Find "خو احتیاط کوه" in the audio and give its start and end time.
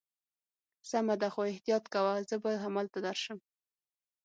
1.33-2.13